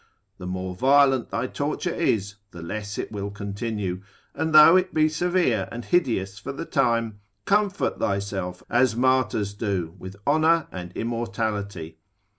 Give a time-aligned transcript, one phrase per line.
[0.39, 4.01] The more violent thy torture is, the less it will continue:
[4.33, 9.93] and though it be severe and hideous for the time, comfort thyself as martyrs do,
[9.99, 11.99] with honour and immortality.